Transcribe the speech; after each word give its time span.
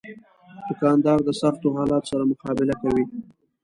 دوکاندار 0.67 1.19
د 1.23 1.29
سختو 1.41 1.67
حالاتو 1.77 2.07
سره 2.11 2.23
مقابله 2.31 2.73
کوي. 2.81 3.05